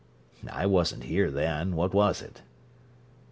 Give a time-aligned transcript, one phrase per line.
[0.51, 1.75] "I wasn't here then.
[1.75, 2.41] What was it?"